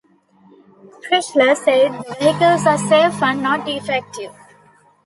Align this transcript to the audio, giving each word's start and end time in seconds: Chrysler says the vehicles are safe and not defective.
Chrysler 1.03 1.55
says 1.55 1.63
the 1.91 2.15
vehicles 2.19 2.65
are 2.65 2.79
safe 2.79 3.21
and 3.21 3.43
not 3.43 3.67
defective. 3.67 4.33